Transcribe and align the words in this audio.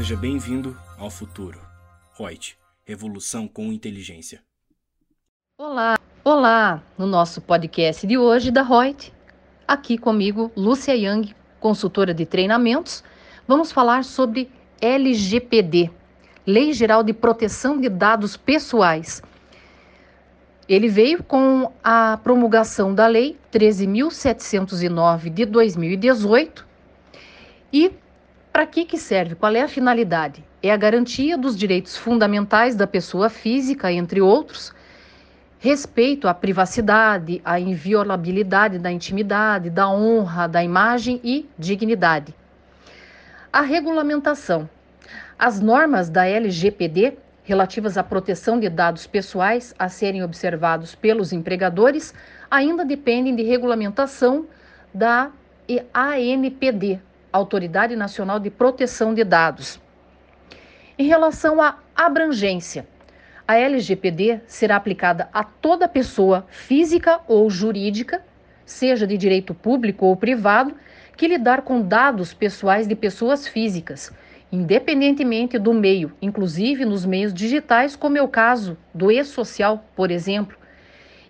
Seja 0.00 0.16
bem-vindo 0.16 0.74
ao 0.96 1.10
futuro. 1.10 1.60
Reut, 2.18 2.56
revolução 2.86 3.46
com 3.46 3.70
inteligência. 3.70 4.42
Olá, 5.58 5.98
olá! 6.24 6.82
No 6.96 7.06
nosso 7.06 7.42
podcast 7.42 8.06
de 8.06 8.16
hoje 8.16 8.50
da 8.50 8.62
Reut, 8.62 9.12
aqui 9.68 9.98
comigo 9.98 10.50
Lúcia 10.56 10.96
Young, 10.96 11.34
consultora 11.60 12.14
de 12.14 12.24
treinamentos, 12.24 13.04
vamos 13.46 13.70
falar 13.70 14.02
sobre 14.02 14.50
LGPD, 14.80 15.90
Lei 16.46 16.72
Geral 16.72 17.02
de 17.02 17.12
Proteção 17.12 17.78
de 17.78 17.90
Dados 17.90 18.38
Pessoais. 18.38 19.22
Ele 20.66 20.88
veio 20.88 21.22
com 21.22 21.70
a 21.84 22.18
promulgação 22.24 22.94
da 22.94 23.06
Lei 23.06 23.36
13.709 23.52 25.28
de 25.28 25.44
2018 25.44 26.66
e 27.70 27.92
para 28.52 28.66
que, 28.66 28.84
que 28.84 28.98
serve? 28.98 29.34
Qual 29.34 29.54
é 29.54 29.62
a 29.62 29.68
finalidade? 29.68 30.44
É 30.62 30.72
a 30.72 30.76
garantia 30.76 31.38
dos 31.38 31.56
direitos 31.56 31.96
fundamentais 31.96 32.74
da 32.74 32.86
pessoa 32.86 33.30
física, 33.30 33.92
entre 33.92 34.20
outros, 34.20 34.74
respeito 35.58 36.26
à 36.26 36.34
privacidade, 36.34 37.40
à 37.44 37.60
inviolabilidade 37.60 38.78
da 38.78 38.90
intimidade, 38.90 39.70
da 39.70 39.88
honra, 39.88 40.46
da 40.46 40.64
imagem 40.64 41.20
e 41.22 41.48
dignidade. 41.58 42.34
A 43.52 43.60
regulamentação. 43.60 44.68
As 45.38 45.60
normas 45.60 46.08
da 46.08 46.26
LGPD 46.26 47.16
relativas 47.44 47.96
à 47.96 48.02
proteção 48.02 48.60
de 48.60 48.68
dados 48.68 49.06
pessoais 49.06 49.74
a 49.78 49.88
serem 49.88 50.22
observados 50.22 50.94
pelos 50.94 51.32
empregadores 51.32 52.14
ainda 52.50 52.84
dependem 52.84 53.34
de 53.34 53.42
regulamentação 53.42 54.46
da 54.92 55.30
ANPD, 55.94 57.00
Autoridade 57.32 57.94
Nacional 57.94 58.40
de 58.40 58.50
Proteção 58.50 59.14
de 59.14 59.24
Dados. 59.24 59.80
Em 60.98 61.06
relação 61.06 61.62
à 61.62 61.78
abrangência, 61.94 62.86
a 63.46 63.56
LGPD 63.56 64.40
será 64.46 64.76
aplicada 64.76 65.28
a 65.32 65.42
toda 65.42 65.88
pessoa 65.88 66.46
física 66.48 67.20
ou 67.26 67.48
jurídica, 67.48 68.22
seja 68.64 69.06
de 69.06 69.16
direito 69.16 69.54
público 69.54 70.06
ou 70.06 70.16
privado, 70.16 70.74
que 71.16 71.26
lidar 71.28 71.62
com 71.62 71.82
dados 71.82 72.32
pessoais 72.32 72.86
de 72.86 72.94
pessoas 72.94 73.46
físicas, 73.46 74.12
independentemente 74.52 75.58
do 75.58 75.72
meio, 75.72 76.12
inclusive 76.20 76.84
nos 76.84 77.04
meios 77.04 77.32
digitais, 77.32 77.94
como 77.94 78.18
é 78.18 78.22
o 78.22 78.28
caso 78.28 78.76
do 78.92 79.10
e-social, 79.10 79.84
por 79.94 80.10
exemplo, 80.10 80.56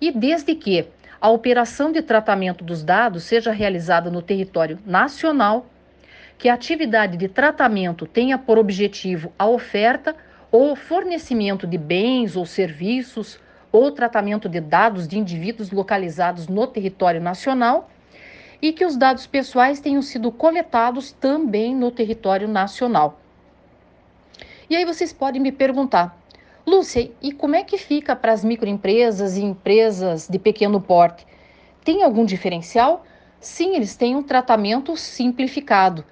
e 0.00 0.12
desde 0.12 0.54
que 0.54 0.88
a 1.20 1.28
operação 1.28 1.90
de 1.90 2.02
tratamento 2.02 2.62
dos 2.62 2.84
dados 2.84 3.24
seja 3.24 3.50
realizada 3.50 4.10
no 4.10 4.22
território 4.22 4.78
nacional 4.86 5.66
que 6.38 6.48
a 6.48 6.54
atividade 6.54 7.16
de 7.16 7.26
tratamento 7.26 8.06
tenha 8.06 8.38
por 8.38 8.58
objetivo 8.58 9.32
a 9.36 9.46
oferta 9.46 10.14
ou 10.52 10.76
fornecimento 10.76 11.66
de 11.66 11.76
bens 11.76 12.36
ou 12.36 12.46
serviços 12.46 13.40
ou 13.72 13.90
tratamento 13.90 14.48
de 14.48 14.60
dados 14.60 15.08
de 15.08 15.18
indivíduos 15.18 15.72
localizados 15.72 16.46
no 16.46 16.66
território 16.68 17.20
nacional 17.20 17.90
e 18.62 18.72
que 18.72 18.84
os 18.84 18.96
dados 18.96 19.26
pessoais 19.26 19.80
tenham 19.80 20.00
sido 20.00 20.30
coletados 20.30 21.10
também 21.10 21.74
no 21.74 21.90
território 21.90 22.46
nacional. 22.46 23.20
E 24.70 24.76
aí 24.76 24.84
vocês 24.84 25.12
podem 25.12 25.42
me 25.42 25.50
perguntar, 25.50 26.16
Lúcia, 26.64 27.10
e 27.20 27.32
como 27.32 27.56
é 27.56 27.64
que 27.64 27.78
fica 27.78 28.14
para 28.14 28.32
as 28.32 28.44
microempresas 28.44 29.36
e 29.36 29.42
empresas 29.42 30.28
de 30.28 30.38
pequeno 30.38 30.80
porte? 30.80 31.26
Tem 31.84 32.02
algum 32.02 32.24
diferencial? 32.24 33.04
Sim, 33.40 33.74
eles 33.74 33.96
têm 33.96 34.14
um 34.14 34.22
tratamento 34.22 34.96
simplificado 34.96 36.04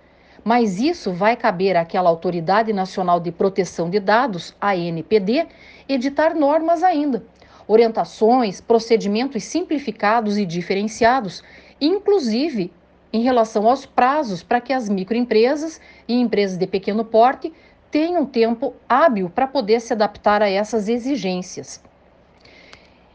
mas 0.47 0.79
isso 0.79 1.13
vai 1.13 1.35
caber 1.35 1.77
àquela 1.77 2.09
Autoridade 2.09 2.73
Nacional 2.73 3.19
de 3.19 3.33
Proteção 3.33 3.91
de 3.91 3.99
Dados, 3.99 4.55
ANPD, 4.61 5.45
editar 5.89 6.37
normas 6.37 6.85
ainda, 6.85 7.25
orientações, 7.67 8.61
procedimentos 8.61 9.43
simplificados 9.43 10.39
e 10.39 10.47
diferenciados, 10.47 11.43
inclusive 11.81 12.73
em 13.13 13.23
relação 13.23 13.67
aos 13.67 13.85
prazos 13.87 14.45
para 14.45 14.61
que 14.61 14.73
as 14.73 14.89
microempresas 14.89 15.81
e 16.07 16.15
empresas 16.15 16.57
de 16.57 16.67
pequeno 16.69 17.05
porte 17.05 17.53
tenham 17.91 18.25
tempo 18.25 18.73
hábil 18.89 19.29
para 19.29 19.49
poder 19.49 19.81
se 19.81 19.93
adaptar 19.93 20.43
a 20.43 20.49
essas 20.49 20.89
exigências. 20.89 21.83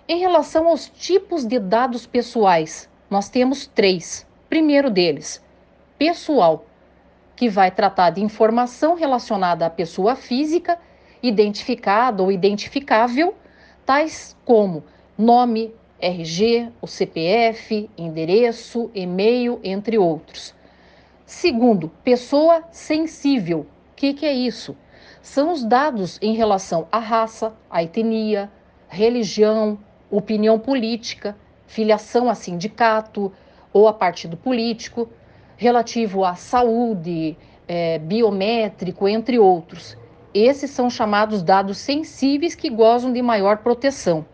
Em 0.05 0.19
relação 0.19 0.67
aos 0.67 0.89
tipos 0.89 1.45
de 1.45 1.59
dados 1.59 2.05
pessoais, 2.05 2.89
nós 3.09 3.29
temos 3.29 3.67
três. 3.67 4.27
Primeiro 4.49 4.89
deles, 4.89 5.41
pessoal 5.97 6.65
que 7.41 7.49
vai 7.49 7.71
tratar 7.71 8.11
de 8.11 8.21
informação 8.21 8.93
relacionada 8.93 9.65
à 9.65 9.69
pessoa 9.71 10.15
física, 10.15 10.77
identificada 11.23 12.21
ou 12.21 12.31
identificável, 12.31 13.33
tais 13.83 14.37
como 14.45 14.83
nome, 15.17 15.73
RG, 15.99 16.71
o 16.79 16.85
CPF, 16.85 17.89
endereço, 17.97 18.91
e-mail, 18.93 19.59
entre 19.63 19.97
outros. 19.97 20.53
Segundo, 21.25 21.89
pessoa 22.03 22.63
sensível. 22.69 23.61
O 23.61 23.95
que, 23.95 24.13
que 24.13 24.25
é 24.27 24.33
isso? 24.33 24.77
São 25.19 25.51
os 25.51 25.63
dados 25.63 26.19
em 26.21 26.35
relação 26.35 26.87
à 26.91 26.99
raça, 26.99 27.55
à 27.71 27.81
etnia, 27.81 28.51
religião, 28.87 29.79
opinião 30.11 30.59
política, 30.59 31.35
filiação 31.65 32.29
a 32.29 32.35
sindicato 32.35 33.33
ou 33.73 33.87
a 33.87 33.93
partido 33.93 34.37
político, 34.37 35.09
relativo 35.61 36.25
à 36.25 36.33
saúde, 36.33 37.37
é, 37.67 37.99
biométrico, 37.99 39.07
entre 39.07 39.37
outros. 39.37 39.95
Esses 40.33 40.71
são 40.71 40.89
chamados 40.89 41.43
dados 41.43 41.77
sensíveis 41.77 42.55
que 42.55 42.67
gozam 42.67 43.13
de 43.13 43.21
maior 43.21 43.57
proteção. 43.57 44.25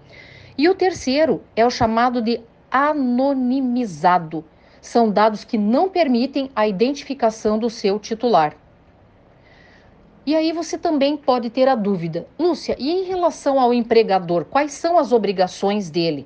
E 0.58 0.70
o 0.70 0.74
terceiro 0.74 1.44
é 1.54 1.66
o 1.66 1.70
chamado 1.70 2.22
de 2.22 2.40
anonimizado. 2.72 4.46
São 4.80 5.12
dados 5.12 5.44
que 5.44 5.58
não 5.58 5.90
permitem 5.90 6.50
a 6.56 6.66
identificação 6.66 7.60
do 7.60 7.70
seu 7.70 8.00
titular. 8.00 8.56
E 10.26 10.34
aí 10.34 10.54
você 10.54 10.78
também 10.78 11.18
pode 11.18 11.50
ter 11.50 11.68
a 11.68 11.76
dúvida, 11.76 12.26
Lúcia, 12.40 12.74
e 12.80 12.90
em 12.90 13.04
relação 13.04 13.60
ao 13.60 13.74
empregador, 13.74 14.46
quais 14.46 14.72
são 14.72 14.98
as 14.98 15.12
obrigações 15.12 15.90
dele? 15.90 16.26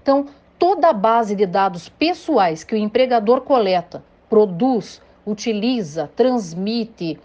Então, 0.00 0.26
toda 0.56 0.90
a 0.90 0.92
base 0.92 1.34
de 1.34 1.46
dados 1.46 1.88
pessoais 1.88 2.62
que 2.62 2.76
o 2.76 2.78
empregador 2.78 3.40
coleta 3.40 4.04
produz, 4.28 5.00
utiliza, 5.24 6.10
transmite, 6.14 7.18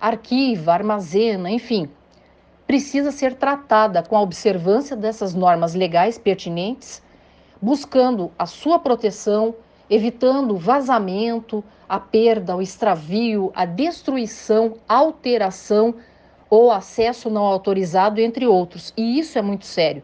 arquiva, 0.00 0.72
armazena, 0.72 1.50
enfim, 1.50 1.88
precisa 2.66 3.10
ser 3.10 3.34
tratada 3.34 4.02
com 4.02 4.16
a 4.16 4.20
observância 4.20 4.94
dessas 4.94 5.34
normas 5.34 5.74
legais 5.74 6.18
pertinentes, 6.18 7.02
buscando 7.60 8.30
a 8.38 8.46
sua 8.46 8.78
proteção, 8.78 9.54
evitando 9.90 10.56
vazamento, 10.56 11.64
a 11.88 11.98
perda, 11.98 12.54
o 12.54 12.62
extravio, 12.62 13.50
a 13.54 13.64
destruição, 13.64 14.74
alteração 14.86 15.94
ou 16.50 16.70
acesso 16.70 17.30
não 17.30 17.44
autorizado, 17.44 18.20
entre 18.20 18.46
outros. 18.46 18.92
E 18.96 19.18
isso 19.18 19.38
é 19.38 19.42
muito 19.42 19.64
sério. 19.64 20.02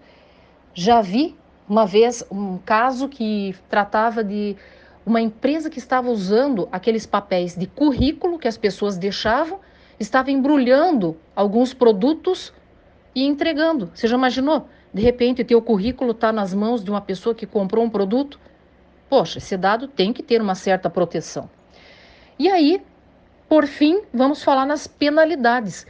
Já 0.73 1.01
vi 1.01 1.37
uma 1.69 1.87
vez 1.87 2.25
um 2.31 2.59
caso 2.59 3.09
que 3.09 3.55
tratava 3.69 4.25
de 4.25 4.57
uma 5.05 5.21
empresa 5.21 5.69
que 5.69 5.79
estava 5.79 6.11
usando 6.11 6.69
aqueles 6.73 7.07
papéis 7.07 7.55
de 7.55 7.67
currículo 7.67 8.39
que 8.39 8.49
as 8.49 8.57
pessoas 8.57 8.97
deixavam, 8.97 9.61
estava 10.01 10.31
embrulhando 10.31 11.17
alguns 11.37 11.75
produtos 11.75 12.53
e 13.15 13.25
entregando. 13.25 13.91
Você 13.95 14.09
já 14.09 14.17
imaginou? 14.17 14.69
De 14.93 15.03
repente, 15.03 15.45
teu 15.45 15.61
currículo 15.61 16.13
está 16.13 16.33
nas 16.33 16.55
mãos 16.55 16.83
de 16.83 16.91
uma 16.91 17.01
pessoa 17.01 17.35
que 17.35 17.47
comprou 17.47 17.85
um 17.85 17.91
produto? 17.91 18.39
Poxa, 19.09 19.39
esse 19.39 19.57
dado 19.57 19.87
tem 19.87 20.13
que 20.13 20.23
ter 20.23 20.41
uma 20.41 20.55
certa 20.55 20.89
proteção. 20.89 21.51
E 22.39 22.49
aí, 22.49 22.83
por 23.49 23.67
fim, 23.67 24.03
vamos 24.13 24.43
falar 24.43 24.65
nas 24.65 24.87
penalidades. 24.87 25.87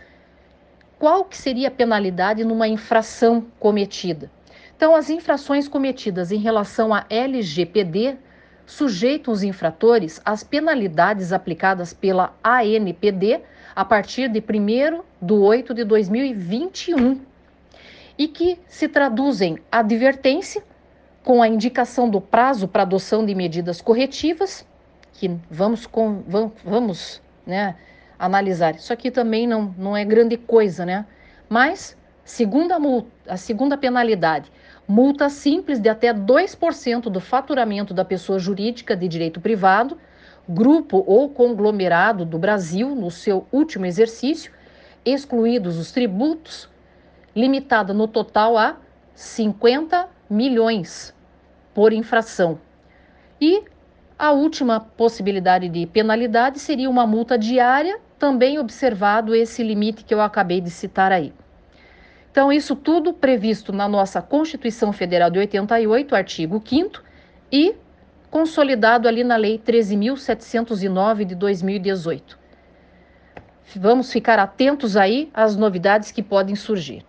Qual 0.98 1.24
que 1.24 1.36
seria 1.36 1.68
a 1.68 1.70
penalidade 1.70 2.44
numa 2.44 2.66
infração 2.66 3.46
cometida? 3.58 4.30
Então, 4.76 4.94
as 4.94 5.08
infrações 5.08 5.68
cometidas 5.68 6.32
em 6.32 6.38
relação 6.38 6.92
à 6.92 7.06
LGPD 7.08 8.16
sujeitam 8.66 9.32
os 9.32 9.42
infratores 9.42 10.20
às 10.24 10.42
penalidades 10.42 11.32
aplicadas 11.32 11.92
pela 11.92 12.34
ANPD 12.42 13.40
a 13.74 13.84
partir 13.84 14.28
de 14.28 14.40
1 14.40 15.02
de 15.20 15.32
8 15.32 15.74
de 15.74 15.84
2021 15.84 17.20
e 18.16 18.28
que 18.28 18.58
se 18.68 18.88
traduzem 18.88 19.58
advertência 19.70 20.62
com 21.22 21.42
a 21.42 21.48
indicação 21.48 22.08
do 22.08 22.20
prazo 22.20 22.68
para 22.68 22.82
adoção 22.82 23.24
de 23.24 23.34
medidas 23.34 23.80
corretivas, 23.80 24.64
que 25.14 25.36
vamos, 25.50 25.86
com, 25.86 26.22
vamos, 26.64 27.20
né, 27.46 27.74
analisar. 28.18 28.74
Isso 28.74 28.92
aqui 28.92 29.10
também 29.10 29.46
não, 29.46 29.74
não 29.76 29.96
é 29.96 30.04
grande 30.04 30.36
coisa, 30.36 30.84
né? 30.84 31.06
Mas, 31.48 31.96
segunda 32.24 32.76
a 33.28 33.36
segunda 33.36 33.76
penalidade, 33.76 34.52
multa 34.86 35.28
simples 35.28 35.80
de 35.80 35.88
até 35.88 36.12
2% 36.12 37.02
do 37.04 37.20
faturamento 37.20 37.94
da 37.94 38.04
pessoa 38.04 38.38
jurídica 38.38 38.96
de 38.96 39.08
direito 39.08 39.40
privado, 39.40 39.98
grupo 40.48 41.02
ou 41.06 41.30
conglomerado 41.30 42.24
do 42.24 42.38
Brasil 42.38 42.94
no 42.94 43.10
seu 43.10 43.46
último 43.50 43.86
exercício, 43.86 44.52
excluídos 45.04 45.78
os 45.78 45.90
tributos, 45.90 46.68
limitada 47.34 47.92
no 47.94 48.06
total 48.06 48.56
a 48.56 48.76
50 49.14 50.08
milhões 50.28 51.14
por 51.72 51.92
infração. 51.92 52.58
E 53.40 53.64
a 54.18 54.32
última 54.32 54.80
possibilidade 54.80 55.68
de 55.68 55.86
penalidade 55.86 56.58
seria 56.58 56.88
uma 56.88 57.06
multa 57.06 57.36
diária, 57.36 57.98
também 58.18 58.58
observado 58.58 59.34
esse 59.34 59.62
limite 59.62 60.04
que 60.04 60.14
eu 60.14 60.20
acabei 60.20 60.60
de 60.60 60.70
citar 60.70 61.10
aí. 61.10 61.32
Então, 62.34 62.50
isso 62.50 62.74
tudo 62.74 63.12
previsto 63.12 63.72
na 63.72 63.86
nossa 63.86 64.20
Constituição 64.20 64.92
Federal 64.92 65.30
de 65.30 65.38
88, 65.38 66.16
artigo 66.16 66.60
5 66.66 67.00
e 67.52 67.76
consolidado 68.28 69.06
ali 69.06 69.22
na 69.22 69.36
Lei 69.36 69.56
13.709 69.56 71.24
de 71.26 71.36
2018. 71.36 72.36
Vamos 73.76 74.12
ficar 74.12 74.40
atentos 74.40 74.96
aí 74.96 75.30
às 75.32 75.54
novidades 75.54 76.10
que 76.10 76.24
podem 76.24 76.56
surgir. 76.56 77.06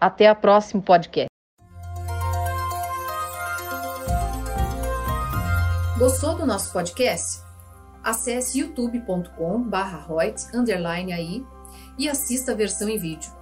Até 0.00 0.26
a 0.26 0.34
próximo 0.34 0.80
podcast. 0.80 1.28
Gostou 5.98 6.34
do 6.34 6.46
nosso 6.46 6.72
podcast? 6.72 7.42
Acesse 8.02 8.60
youtube.com/royts 8.60 10.48
aí 11.14 11.44
e 11.98 12.08
assista 12.08 12.52
a 12.52 12.54
versão 12.54 12.88
em 12.88 12.96
vídeo. 12.96 13.41